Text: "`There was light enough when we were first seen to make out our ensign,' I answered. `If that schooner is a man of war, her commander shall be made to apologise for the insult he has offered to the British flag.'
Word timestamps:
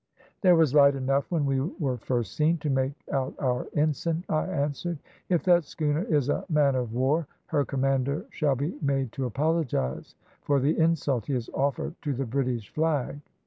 "`There 0.43 0.57
was 0.57 0.73
light 0.73 0.95
enough 0.95 1.29
when 1.29 1.45
we 1.45 1.61
were 1.61 1.95
first 1.97 2.33
seen 2.33 2.57
to 2.57 2.71
make 2.71 2.93
out 3.11 3.35
our 3.37 3.67
ensign,' 3.75 4.23
I 4.29 4.47
answered. 4.47 4.97
`If 5.29 5.43
that 5.43 5.63
schooner 5.63 6.01
is 6.05 6.27
a 6.27 6.43
man 6.49 6.73
of 6.73 6.91
war, 6.95 7.27
her 7.45 7.63
commander 7.63 8.25
shall 8.31 8.55
be 8.55 8.75
made 8.81 9.11
to 9.11 9.25
apologise 9.27 10.15
for 10.41 10.59
the 10.59 10.75
insult 10.75 11.27
he 11.27 11.33
has 11.33 11.49
offered 11.53 11.93
to 12.01 12.13
the 12.15 12.25
British 12.25 12.67
flag.' 12.73 13.19